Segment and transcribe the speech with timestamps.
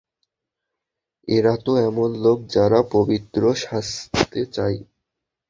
[1.27, 4.77] এরা তো এমন লোক যারা পবিত্র সাজতে চায়।